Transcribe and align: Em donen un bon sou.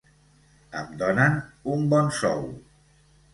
Em 0.79 0.95
donen 1.01 1.37
un 1.75 1.85
bon 1.93 2.11
sou. 2.21 2.43